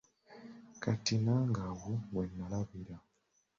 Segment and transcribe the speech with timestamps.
[0.83, 2.95] Kati nange awo wennalabira.